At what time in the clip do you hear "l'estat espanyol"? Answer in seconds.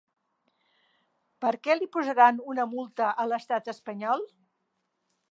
3.33-4.25